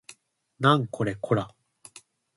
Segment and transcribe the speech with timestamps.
[0.59, 1.53] なんこれこら